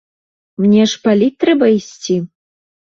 [0.65, 2.21] Мне ж паліць трэба ісці.